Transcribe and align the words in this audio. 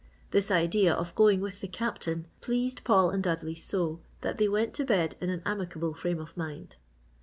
This 0.31 0.49
idea 0.49 0.91
of 0.95 1.13
going 1.13 1.41
with 1.41 1.61
the 1.61 1.67
Captain 1.67 2.25
pleased 2.41 2.83
Paul 2.83 3.11
and 3.11 3.21
Dudley 3.21 3.53
so 3.53 3.99
that 4.21 4.39
they 4.39 4.49
went 4.49 4.73
to 4.73 4.83
bed 4.83 5.15
in 5.21 5.29
an 5.29 5.43
amicable 5.45 5.93
frame 5.93 6.19
of 6.19 6.35
mind. 6.35 6.77